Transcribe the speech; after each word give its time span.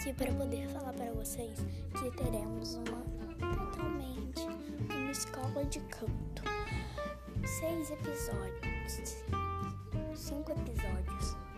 aqui 0.00 0.14
para 0.14 0.32
poder 0.32 0.66
falar 0.68 0.94
para 0.94 1.12
vocês 1.12 1.58
que 1.92 2.10
teremos 2.16 2.74
uma 2.76 3.04
totalmente 3.54 4.46
uma 4.88 5.10
escola 5.10 5.64
de 5.66 5.80
canto. 5.80 6.42
Seis 7.44 7.90
episódios, 7.90 9.22
cinco 10.14 10.52
episódios. 10.52 11.49